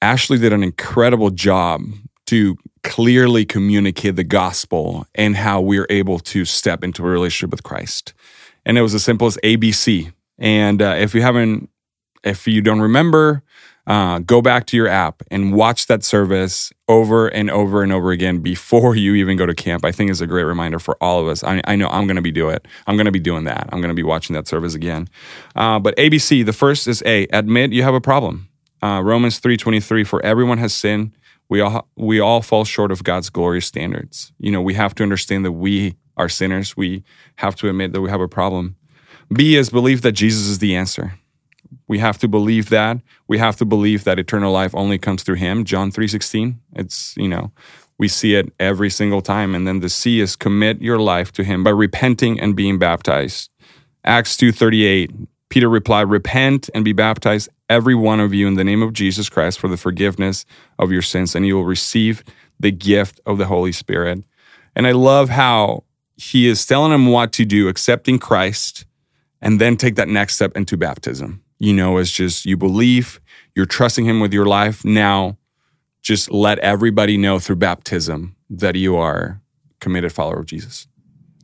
Ashley 0.00 0.38
did 0.38 0.52
an 0.52 0.62
incredible 0.62 1.30
job 1.30 1.82
to 2.26 2.56
clearly 2.82 3.44
communicate 3.44 4.16
the 4.16 4.24
gospel 4.24 5.06
and 5.14 5.36
how 5.36 5.60
we're 5.60 5.86
able 5.90 6.18
to 6.20 6.44
step 6.44 6.84
into 6.84 7.04
a 7.04 7.08
relationship 7.08 7.50
with 7.50 7.62
Christ. 7.62 8.14
And 8.64 8.78
it 8.78 8.82
was 8.82 8.94
as 8.94 9.04
simple 9.04 9.26
as 9.26 9.36
ABC. 9.38 10.12
And 10.38 10.80
uh, 10.80 10.96
if 10.98 11.14
you 11.14 11.22
haven't, 11.22 11.68
if 12.26 12.46
you 12.46 12.60
don't 12.60 12.80
remember, 12.80 13.42
uh, 13.86 14.18
go 14.18 14.42
back 14.42 14.66
to 14.66 14.76
your 14.76 14.88
app 14.88 15.22
and 15.30 15.54
watch 15.54 15.86
that 15.86 16.02
service 16.02 16.72
over 16.88 17.28
and 17.28 17.50
over 17.50 17.82
and 17.82 17.92
over 17.92 18.10
again 18.10 18.40
before 18.40 18.96
you 18.96 19.14
even 19.14 19.36
go 19.36 19.46
to 19.46 19.54
camp. 19.54 19.84
I 19.84 19.92
think 19.92 20.10
is 20.10 20.20
a 20.20 20.26
great 20.26 20.42
reminder 20.42 20.78
for 20.78 20.96
all 21.00 21.20
of 21.20 21.28
us. 21.28 21.44
I, 21.44 21.62
I 21.64 21.76
know 21.76 21.88
I'm 21.88 22.06
going 22.06 22.16
to 22.16 22.22
be 22.22 22.32
doing 22.32 22.56
it. 22.56 22.66
I'm 22.86 22.96
going 22.96 23.06
to 23.06 23.12
be 23.12 23.20
doing 23.20 23.44
that. 23.44 23.68
I'm 23.70 23.80
going 23.80 23.90
to 23.90 23.94
be 23.94 24.02
watching 24.02 24.34
that 24.34 24.48
service 24.48 24.74
again. 24.74 25.08
Uh, 25.54 25.78
but 25.78 25.96
ABC, 25.96 26.44
the 26.44 26.52
first 26.52 26.88
is 26.88 27.02
A. 27.06 27.28
Admit 27.32 27.72
you 27.72 27.84
have 27.84 27.94
a 27.94 28.00
problem. 28.00 28.48
Uh, 28.82 29.00
Romans 29.04 29.38
three 29.38 29.56
twenty 29.56 29.80
three. 29.80 30.04
For 30.04 30.22
everyone 30.24 30.58
has 30.58 30.74
sinned. 30.74 31.12
We 31.48 31.60
all 31.60 31.88
we 31.96 32.18
all 32.18 32.42
fall 32.42 32.64
short 32.64 32.90
of 32.90 33.04
God's 33.04 33.30
glorious 33.30 33.66
standards. 33.66 34.32
You 34.38 34.50
know 34.50 34.60
we 34.60 34.74
have 34.74 34.96
to 34.96 35.04
understand 35.04 35.44
that 35.44 35.52
we 35.52 35.94
are 36.16 36.28
sinners. 36.28 36.76
We 36.76 37.04
have 37.36 37.54
to 37.56 37.68
admit 37.68 37.92
that 37.92 38.00
we 38.00 38.10
have 38.10 38.20
a 38.20 38.28
problem. 38.28 38.76
B 39.32 39.56
is 39.56 39.70
believe 39.70 40.02
that 40.02 40.12
Jesus 40.12 40.46
is 40.46 40.58
the 40.58 40.74
answer. 40.74 41.18
We 41.88 41.98
have 41.98 42.18
to 42.18 42.28
believe 42.28 42.68
that. 42.70 42.98
We 43.28 43.38
have 43.38 43.56
to 43.56 43.64
believe 43.64 44.04
that 44.04 44.18
eternal 44.18 44.52
life 44.52 44.74
only 44.74 44.98
comes 44.98 45.22
through 45.22 45.36
him. 45.36 45.64
John 45.64 45.90
3:16. 45.90 46.58
It's, 46.74 47.14
you 47.16 47.28
know, 47.28 47.52
we 47.98 48.08
see 48.08 48.34
it 48.34 48.52
every 48.58 48.90
single 48.90 49.22
time. 49.22 49.54
And 49.54 49.66
then 49.66 49.80
the 49.80 49.88
C 49.88 50.20
is 50.20 50.36
commit 50.36 50.82
your 50.82 50.98
life 50.98 51.32
to 51.32 51.44
him 51.44 51.64
by 51.64 51.70
repenting 51.70 52.40
and 52.40 52.56
being 52.56 52.78
baptized. 52.78 53.50
Acts 54.04 54.36
2:38. 54.36 55.10
Peter 55.48 55.68
replied, 55.68 56.10
Repent 56.10 56.68
and 56.74 56.84
be 56.84 56.92
baptized, 56.92 57.48
every 57.70 57.94
one 57.94 58.18
of 58.18 58.34
you, 58.34 58.48
in 58.48 58.54
the 58.54 58.64
name 58.64 58.82
of 58.82 58.92
Jesus 58.92 59.28
Christ 59.28 59.60
for 59.60 59.68
the 59.68 59.76
forgiveness 59.76 60.44
of 60.76 60.90
your 60.90 61.02
sins, 61.02 61.36
and 61.36 61.46
you 61.46 61.54
will 61.54 61.64
receive 61.64 62.24
the 62.58 62.72
gift 62.72 63.20
of 63.24 63.38
the 63.38 63.46
Holy 63.46 63.70
Spirit. 63.70 64.24
And 64.74 64.88
I 64.88 64.92
love 64.92 65.28
how 65.28 65.84
he 66.16 66.48
is 66.48 66.66
telling 66.66 66.90
them 66.90 67.06
what 67.06 67.32
to 67.34 67.44
do, 67.44 67.68
accepting 67.68 68.18
Christ, 68.18 68.86
and 69.40 69.60
then 69.60 69.76
take 69.76 69.94
that 69.94 70.08
next 70.08 70.34
step 70.34 70.56
into 70.56 70.76
baptism 70.76 71.44
you 71.58 71.72
know, 71.72 71.96
as 71.96 72.10
just 72.10 72.44
you 72.44 72.56
believe, 72.56 73.20
you're 73.54 73.66
trusting 73.66 74.04
Him 74.04 74.20
with 74.20 74.32
your 74.32 74.46
life. 74.46 74.84
Now, 74.84 75.38
just 76.02 76.30
let 76.30 76.58
everybody 76.60 77.16
know 77.16 77.38
through 77.38 77.56
baptism 77.56 78.36
that 78.50 78.76
you 78.76 78.96
are 78.96 79.40
committed 79.80 80.12
follower 80.12 80.38
of 80.38 80.46
Jesus. 80.46 80.86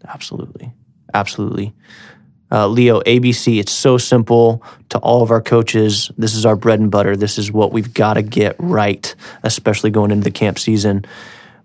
Absolutely. 0.06 0.72
Absolutely. 1.14 1.74
Uh, 2.50 2.68
Leo, 2.68 3.00
ABC, 3.02 3.58
it's 3.58 3.72
so 3.72 3.96
simple 3.96 4.62
to 4.90 4.98
all 4.98 5.22
of 5.22 5.30
our 5.30 5.40
coaches. 5.40 6.10
This 6.18 6.34
is 6.34 6.44
our 6.44 6.54
bread 6.54 6.80
and 6.80 6.90
butter. 6.90 7.16
This 7.16 7.38
is 7.38 7.50
what 7.50 7.72
we've 7.72 7.94
got 7.94 8.14
to 8.14 8.22
get 8.22 8.56
right, 8.58 9.14
especially 9.42 9.90
going 9.90 10.10
into 10.10 10.24
the 10.24 10.30
camp 10.30 10.58
season. 10.58 11.06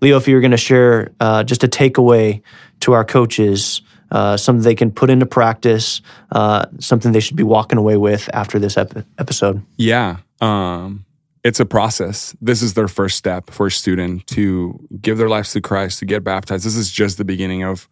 Leo, 0.01 0.15
if 0.15 0.27
you 0.27 0.35
were 0.35 0.41
going 0.41 0.51
to 0.51 0.57
share 0.57 1.11
uh, 1.19 1.43
just 1.43 1.63
a 1.63 1.67
takeaway 1.67 2.41
to 2.81 2.93
our 2.93 3.03
coaches 3.03 3.81
uh, 4.11 4.37
something 4.37 4.63
they 4.63 4.75
can 4.75 4.91
put 4.91 5.09
into 5.09 5.25
practice, 5.25 6.01
uh, 6.31 6.65
something 6.79 7.11
they 7.11 7.19
should 7.19 7.37
be 7.37 7.43
walking 7.43 7.77
away 7.77 7.97
with 7.97 8.29
after 8.33 8.59
this 8.59 8.77
ep- 8.77 9.05
episode? 9.17 9.61
Yeah. 9.77 10.17
Um, 10.41 11.05
it's 11.43 11.59
a 11.59 11.65
process. 11.65 12.35
This 12.41 12.61
is 12.61 12.73
their 12.73 12.87
first 12.87 13.17
step 13.17 13.49
for 13.49 13.67
a 13.67 13.71
student 13.71 14.27
to 14.27 14.85
give 15.01 15.17
their 15.17 15.29
lives 15.29 15.53
to 15.53 15.61
Christ, 15.61 15.99
to 15.99 16.05
get 16.05 16.23
baptized. 16.23 16.65
This 16.65 16.75
is 16.75 16.91
just 16.91 17.17
the 17.17 17.25
beginning 17.25 17.63
of 17.63 17.87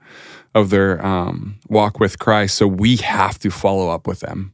of 0.54 0.70
their 0.70 1.06
um, 1.06 1.60
walk 1.68 2.00
with 2.00 2.20
Christ. 2.20 2.56
So 2.56 2.68
we 2.68 2.98
have 2.98 3.38
to 3.40 3.50
follow 3.50 3.90
up 3.90 4.08
with 4.08 4.22
them. 4.22 4.54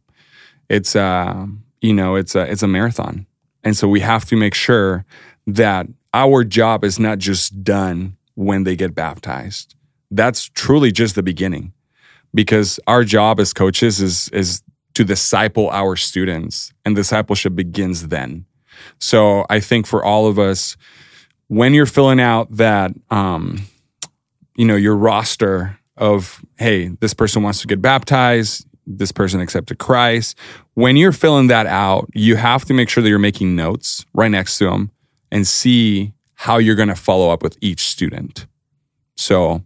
It's 0.70 0.96
uh, 0.96 1.48
you 1.82 1.94
know, 1.94 2.16
it's 2.16 2.36
a 2.36 2.42
it's 2.42 2.64
a 2.64 2.68
marathon, 2.68 3.26
and 3.64 3.76
so 3.76 3.88
we 3.88 4.02
have 4.02 4.26
to 4.26 4.36
make 4.36 4.54
sure 4.54 5.06
that 5.48 5.88
our 6.14 6.44
job 6.44 6.84
is 6.84 7.00
not 7.00 7.18
just 7.18 7.64
done 7.64 8.18
when 8.36 8.66
they 8.66 8.76
get 8.76 8.94
baptized 8.94 9.76
that's 10.12 10.50
truly 10.50 10.92
just 10.92 11.16
the 11.16 11.24
beginning. 11.24 11.74
Because 12.34 12.80
our 12.88 13.04
job 13.04 13.40
as 13.40 13.54
coaches 13.54 14.02
is 14.02 14.30
is 14.30 14.62
to 14.94 15.04
disciple 15.04 15.70
our 15.70 15.96
students 15.96 16.72
and 16.86 16.96
discipleship 16.96 17.56
begins 17.56 18.08
then. 18.08 18.46
So 19.00 19.46
i 19.50 19.60
think 19.60 19.86
for 19.86 20.04
all 20.04 20.28
of 20.28 20.40
us 20.40 20.78
when 21.48 21.74
you're 21.74 21.86
filling 21.86 22.20
out 22.20 22.50
that 22.56 22.92
um, 23.10 23.62
you 24.56 24.66
know 24.66 24.76
your 24.76 24.96
roster 24.96 25.78
of 25.98 26.42
hey 26.58 26.88
this 27.00 27.14
person 27.14 27.44
wants 27.44 27.62
to 27.62 27.68
get 27.68 27.82
baptized 27.82 28.66
this 28.88 29.12
person 29.12 29.40
accepted 29.40 29.78
christ 29.78 30.38
when 30.74 30.98
you're 30.98 31.12
filling 31.12 31.48
that 31.48 31.68
out 31.68 32.10
you 32.14 32.38
have 32.38 32.66
to 32.66 32.74
make 32.74 32.90
sure 32.90 33.04
that 33.04 33.10
you're 33.10 33.20
making 33.20 33.56
notes 33.56 34.06
right 34.14 34.32
next 34.32 34.58
to 34.58 34.66
them 34.66 34.90
and 35.32 35.48
see 35.48 36.14
how 36.42 36.58
you're 36.58 36.76
going 36.76 36.90
to 36.90 36.96
follow 36.96 37.30
up 37.30 37.44
with 37.44 37.56
each 37.62 37.82
student. 37.82 38.48
So 39.16 39.64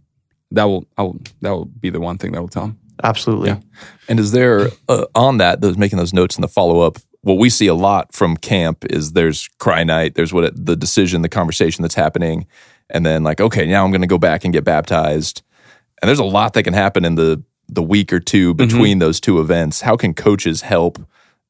that 0.50 0.64
will, 0.64 0.86
I 0.96 1.02
will 1.02 1.20
that 1.42 1.50
will 1.50 1.64
be 1.64 1.90
the 1.90 2.00
one 2.00 2.18
thing 2.18 2.32
that 2.32 2.40
will 2.40 2.48
tell 2.48 2.66
them. 2.66 2.78
Absolutely. 3.02 3.50
Yeah. 3.50 3.60
And 4.08 4.18
is 4.18 4.32
there 4.32 4.68
uh, 4.88 5.06
on 5.14 5.38
that 5.38 5.60
those 5.60 5.76
making 5.76 5.98
those 5.98 6.12
notes 6.12 6.36
in 6.36 6.42
the 6.42 6.48
follow 6.48 6.80
up? 6.80 6.98
What 7.22 7.38
we 7.38 7.50
see 7.50 7.66
a 7.66 7.74
lot 7.74 8.14
from 8.14 8.36
camp 8.36 8.84
is 8.88 9.12
there's 9.12 9.48
cry 9.58 9.82
night, 9.84 10.14
there's 10.14 10.32
what 10.32 10.44
it, 10.44 10.66
the 10.66 10.76
decision, 10.76 11.22
the 11.22 11.28
conversation 11.28 11.82
that's 11.82 11.94
happening, 11.94 12.46
and 12.88 13.04
then 13.04 13.22
like 13.22 13.40
okay, 13.40 13.66
now 13.66 13.84
I'm 13.84 13.90
going 13.90 14.02
to 14.02 14.06
go 14.06 14.18
back 14.18 14.44
and 14.44 14.52
get 14.52 14.64
baptized. 14.64 15.42
And 16.00 16.08
there's 16.08 16.18
a 16.18 16.24
lot 16.24 16.52
that 16.54 16.62
can 16.62 16.74
happen 16.74 17.04
in 17.04 17.16
the 17.16 17.42
the 17.68 17.82
week 17.82 18.12
or 18.12 18.20
two 18.20 18.54
mm-hmm. 18.54 18.64
between 18.64 18.92
mm-hmm. 18.92 19.00
those 19.00 19.20
two 19.20 19.40
events. 19.40 19.80
How 19.80 19.96
can 19.96 20.14
coaches 20.14 20.62
help 20.62 20.98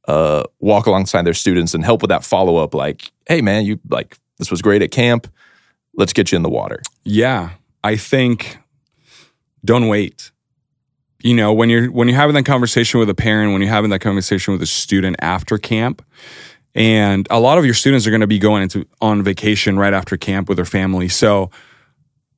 uh, 0.09 0.45
walk 0.61 0.87
alongside 0.87 1.23
their 1.23 1.35
students 1.35 1.75
and 1.75 1.85
help 1.85 2.01
with 2.01 2.09
that 2.09 2.25
follow 2.25 2.57
up? 2.57 2.75
Like, 2.75 3.11
hey 3.29 3.41
man, 3.41 3.67
you 3.67 3.79
like 3.89 4.17
this 4.39 4.51
was 4.51 4.63
great 4.63 4.83
at 4.83 4.91
camp. 4.91 5.29
Let's 5.95 6.13
get 6.13 6.33
you 6.33 6.37
in 6.37 6.43
the 6.43 6.51
water. 6.51 6.81
Yeah, 7.05 7.51
I 7.85 7.97
think 7.97 8.59
don't 9.65 9.89
wait. 9.89 10.31
You 11.23 11.35
know, 11.35 11.53
when 11.53 11.71
you're 11.71 11.91
when 11.91 12.09
you're 12.09 12.17
having 12.17 12.35
that 12.35 12.45
conversation 12.45 13.01
with 13.01 13.09
a 13.09 13.15
parent, 13.15 13.53
when 13.53 13.63
you're 13.63 13.71
having 13.71 13.91
that 13.91 14.01
conversation 14.01 14.53
with 14.53 14.63
a 14.63 14.67
student 14.67 15.17
after 15.21 15.59
camp, 15.59 16.05
and 16.75 17.27
a 17.31 17.41
lot 17.41 17.59
of 17.59 17.65
your 17.65 17.75
students 17.75 18.07
are 18.07 18.11
going 18.11 18.21
to 18.21 18.27
be 18.27 18.39
going 18.39 18.63
into 18.63 18.87
on 19.01 19.23
vacation 19.23 19.79
right 19.79 19.95
after 19.95 20.17
camp 20.17 20.49
with 20.49 20.57
their 20.57 20.67
family. 20.67 21.09
So 21.09 21.51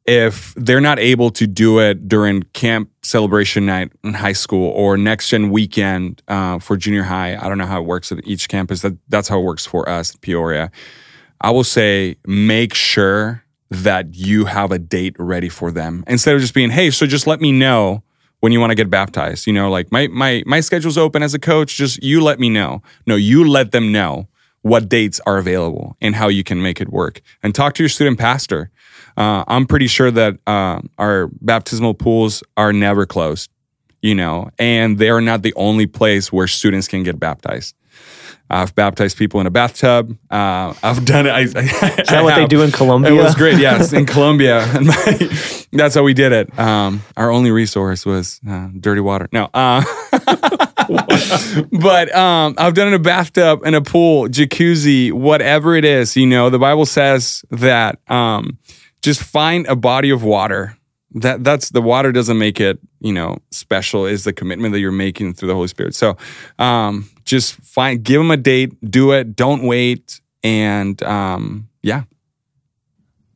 if 0.07 0.55
they're 0.57 0.81
not 0.81 0.99
able 0.99 1.31
to 1.33 1.47
do 1.47 1.81
it 1.81 2.09
during 2.09 2.45
camp 2.55 2.91
celebration 3.03 3.67
night 3.67 3.93
in 4.03 4.15
high 4.15 4.33
school 4.33 4.71
or 4.71 4.97
next 4.97 5.29
gen 5.29 5.51
weekend 5.51 6.23
uh, 6.29 6.59
for 6.61 6.79
junior 6.79 7.03
high, 7.03 7.37
I 7.37 7.47
don't 7.49 7.59
know 7.59 7.67
how 7.67 7.81
it 7.81 7.85
works 7.85 8.11
at 8.11 8.27
each 8.27 8.49
campus. 8.49 8.81
That 8.81 8.97
that's 9.09 9.29
how 9.29 9.41
it 9.41 9.43
works 9.43 9.67
for 9.67 9.87
us 9.87 10.15
at 10.15 10.21
Peoria. 10.23 10.71
I 11.43 11.51
will 11.51 11.65
say 11.65 12.17
make 12.27 12.73
sure 12.73 13.45
that 13.71 14.15
you 14.15 14.47
have 14.47 14.73
a 14.73 14.79
date 14.79 15.15
ready 15.19 15.49
for 15.49 15.71
them 15.71 16.05
instead 16.07 16.35
of 16.35 16.41
just 16.41 16.55
being, 16.55 16.71
hey, 16.71 16.91
so 16.91 17.07
just 17.07 17.27
let 17.27 17.41
me 17.41 17.53
know 17.53 18.03
when 18.41 18.53
you 18.53 18.61
want 18.61 18.71
to 18.71 18.75
get 18.75 18.91
baptized. 18.91 19.47
You 19.47 19.53
know, 19.53 19.71
like 19.71 19.91
my 19.93 20.09
my 20.09 20.43
my 20.47 20.61
schedule's 20.61 20.99
open 20.99 21.23
as 21.23 21.35
a 21.35 21.39
coach. 21.39 21.77
Just 21.77 22.03
you 22.03 22.23
let 22.23 22.39
me 22.41 22.49
know. 22.49 22.83
No, 23.07 23.17
you 23.17 23.49
let 23.49 23.73
them 23.73 23.93
know 23.93 24.29
what 24.63 24.89
dates 24.89 25.21
are 25.27 25.39
available 25.39 25.97
and 26.01 26.15
how 26.15 26.29
you 26.29 26.45
can 26.45 26.63
make 26.63 26.81
it 26.81 26.91
work. 26.91 27.21
And 27.43 27.55
talk 27.55 27.75
to 27.75 27.83
your 27.83 27.89
student 27.89 28.19
pastor. 28.19 28.71
Uh, 29.17 29.45
I'm 29.47 29.67
pretty 29.67 29.87
sure 29.87 30.11
that 30.11 30.39
uh, 30.47 30.81
our 30.99 31.29
baptismal 31.41 31.95
pools 31.95 32.43
are 32.57 32.73
never 32.73 33.07
closed, 33.07 33.51
you 34.01 34.15
know, 34.15 34.51
and 34.59 34.99
they 34.99 35.11
are 35.11 35.21
not 35.21 35.43
the 35.43 35.55
only 35.55 35.87
place 35.87 36.33
where 36.33 36.47
students 36.47 36.87
can 36.87 37.03
get 37.03 37.19
baptized. 37.19 37.75
I've 38.51 38.75
baptized 38.75 39.19
people 39.19 39.41
in 39.41 39.47
a 39.47 39.51
bathtub. 39.51 40.17
Uh, 40.31 40.73
I've 40.83 41.05
done 41.05 41.27
it. 41.27 41.31
I, 41.31 41.41
Is 41.41 41.53
that 41.53 42.23
what 42.23 42.37
they 42.37 42.47
do 42.47 42.63
in 42.63 42.71
Colombia? 42.71 43.13
It 43.13 43.15
was 43.15 43.35
great. 43.35 43.59
Yes, 43.59 43.93
in 43.93 44.07
Colombia, 44.15 44.61
and 44.61 44.87
my, 44.89 45.65
that's 45.73 45.95
how 45.95 46.03
we 46.03 46.15
did 46.15 46.33
it. 46.33 46.59
Um, 46.59 47.03
our 47.17 47.31
only 47.31 47.51
resource 47.51 48.07
was 48.07 48.41
uh, 48.49 48.69
dirty 48.79 49.03
water. 49.03 49.29
No, 49.33 49.51
uh, 49.53 49.85
but 51.73 52.15
um, 52.15 52.55
I've 52.57 52.75
done 52.75 52.87
it 52.87 52.91
in 52.91 52.95
a 52.95 52.99
bathtub, 52.99 53.67
in 53.67 53.75
a 53.75 53.83
pool, 53.83 54.29
jacuzzi, 54.29 55.13
whatever 55.13 55.77
it 55.77 55.85
is. 55.85 56.17
You 56.17 56.27
know, 56.27 56.49
the 56.49 56.59
Bible 56.59 56.87
says 56.87 57.45
that 57.51 57.99
um, 58.09 58.59
just 59.03 59.23
find 59.23 59.67
a 59.67 59.77
body 59.77 60.11
of 60.11 60.23
water. 60.23 60.77
That 61.13 61.45
that's 61.45 61.71
the 61.71 61.83
water 61.83 62.13
doesn't 62.13 62.39
make 62.39 62.61
it, 62.61 62.79
you 63.01 63.13
know, 63.13 63.39
special. 63.51 64.07
Is 64.07 64.25
the 64.25 64.33
commitment 64.33 64.73
that 64.73 64.81
you're 64.81 64.93
making 64.93 65.35
through 65.35 65.49
the 65.49 65.55
Holy 65.55 65.69
Spirit. 65.69 65.95
So, 65.95 66.17
um, 66.59 67.09
just 67.29 67.55
find, 67.57 68.03
give 68.03 68.21
them 68.21 68.31
a 68.31 68.37
date, 68.37 68.73
do 68.91 69.13
it, 69.13 69.37
don't 69.37 69.63
wait, 69.63 70.21
and 70.43 71.01
um, 71.03 71.69
yeah. 71.83 72.05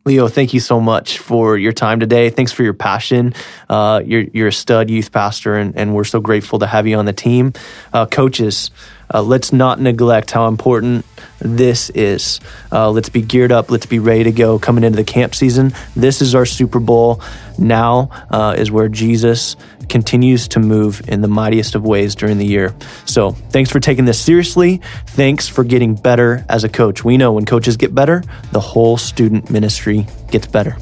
Leo, 0.04 0.26
thank 0.26 0.52
you 0.52 0.58
so 0.58 0.80
much 0.80 1.18
for 1.18 1.56
your 1.56 1.72
time 1.72 2.00
today. 2.00 2.28
Thanks 2.28 2.50
for 2.50 2.64
your 2.64 2.74
passion. 2.74 3.34
Uh, 3.68 4.02
you're, 4.04 4.24
you're 4.32 4.48
a 4.48 4.52
stud 4.52 4.90
youth 4.90 5.12
pastor, 5.12 5.54
and, 5.54 5.76
and 5.76 5.94
we're 5.94 6.02
so 6.02 6.20
grateful 6.20 6.58
to 6.58 6.66
have 6.66 6.88
you 6.88 6.96
on 6.96 7.04
the 7.04 7.12
team. 7.12 7.52
Uh, 7.92 8.06
coaches, 8.06 8.72
uh, 9.12 9.22
let's 9.22 9.52
not 9.52 9.80
neglect 9.80 10.30
how 10.30 10.48
important 10.48 11.04
this 11.38 11.90
is. 11.90 12.40
Uh, 12.70 12.90
let's 12.90 13.08
be 13.08 13.22
geared 13.22 13.52
up. 13.52 13.70
Let's 13.70 13.86
be 13.86 13.98
ready 13.98 14.24
to 14.24 14.32
go 14.32 14.58
coming 14.58 14.84
into 14.84 14.96
the 14.96 15.04
camp 15.04 15.34
season. 15.34 15.72
This 15.96 16.22
is 16.22 16.34
our 16.34 16.46
Super 16.46 16.80
Bowl. 16.80 17.20
Now 17.58 18.10
uh, 18.30 18.54
is 18.56 18.70
where 18.70 18.88
Jesus 18.88 19.56
continues 19.88 20.48
to 20.48 20.60
move 20.60 21.02
in 21.08 21.20
the 21.20 21.28
mightiest 21.28 21.74
of 21.74 21.84
ways 21.84 22.14
during 22.14 22.38
the 22.38 22.46
year. 22.46 22.74
So 23.04 23.32
thanks 23.32 23.70
for 23.70 23.80
taking 23.80 24.04
this 24.04 24.18
seriously. 24.18 24.80
Thanks 25.08 25.48
for 25.48 25.64
getting 25.64 25.94
better 25.94 26.44
as 26.48 26.64
a 26.64 26.68
coach. 26.68 27.04
We 27.04 27.16
know 27.16 27.32
when 27.32 27.44
coaches 27.44 27.76
get 27.76 27.94
better, 27.94 28.22
the 28.52 28.60
whole 28.60 28.96
student 28.96 29.50
ministry 29.50 30.06
gets 30.30 30.46
better. 30.46 30.76